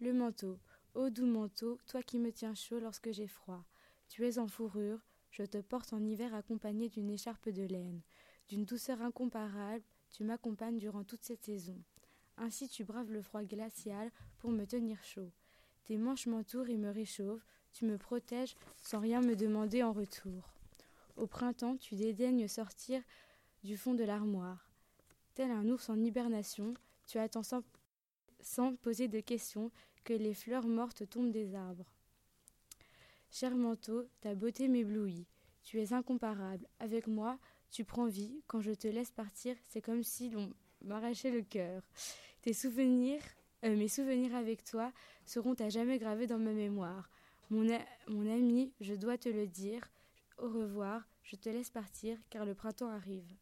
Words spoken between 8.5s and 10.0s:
douceur incomparable,